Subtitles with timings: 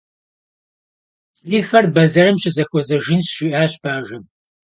[1.49, 4.23] «Ди фэр бэзэрым щызэхуэзэжынщ»,- жиӀащ бажэм.